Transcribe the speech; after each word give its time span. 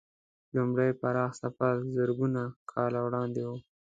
لومړی 0.55 0.89
پراخ 1.01 1.31
سفر 1.41 1.73
زرګونه 1.95 2.41
کاله 2.71 2.99
وړاندې 3.05 3.41
و. 3.47 3.49